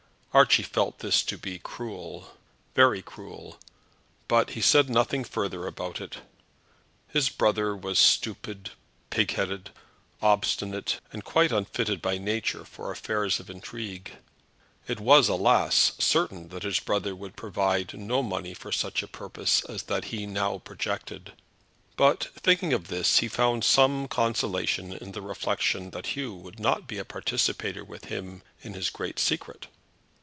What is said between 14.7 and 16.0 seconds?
It was, alas,